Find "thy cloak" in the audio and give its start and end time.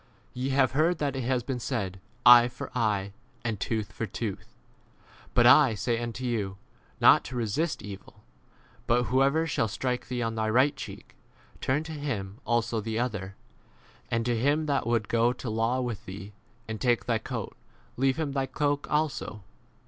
18.33-18.87